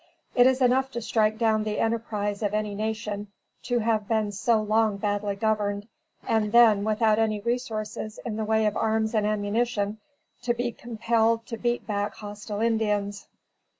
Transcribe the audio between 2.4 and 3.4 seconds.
of any nation